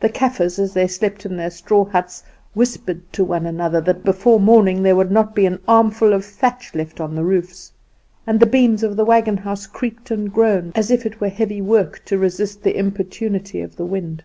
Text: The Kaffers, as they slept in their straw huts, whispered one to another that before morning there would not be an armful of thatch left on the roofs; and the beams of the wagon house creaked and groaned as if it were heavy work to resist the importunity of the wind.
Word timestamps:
The 0.00 0.08
Kaffers, 0.08 0.58
as 0.58 0.74
they 0.74 0.88
slept 0.88 1.24
in 1.24 1.36
their 1.36 1.50
straw 1.50 1.84
huts, 1.84 2.24
whispered 2.52 3.02
one 3.16 3.42
to 3.44 3.48
another 3.48 3.80
that 3.80 4.02
before 4.02 4.40
morning 4.40 4.82
there 4.82 4.96
would 4.96 5.12
not 5.12 5.36
be 5.36 5.46
an 5.46 5.60
armful 5.68 6.12
of 6.12 6.24
thatch 6.24 6.74
left 6.74 7.00
on 7.00 7.14
the 7.14 7.22
roofs; 7.22 7.70
and 8.26 8.40
the 8.40 8.44
beams 8.46 8.82
of 8.82 8.96
the 8.96 9.04
wagon 9.04 9.36
house 9.36 9.68
creaked 9.68 10.10
and 10.10 10.32
groaned 10.32 10.72
as 10.76 10.90
if 10.90 11.06
it 11.06 11.20
were 11.20 11.28
heavy 11.28 11.62
work 11.62 12.04
to 12.06 12.18
resist 12.18 12.64
the 12.64 12.76
importunity 12.76 13.60
of 13.60 13.76
the 13.76 13.86
wind. 13.86 14.24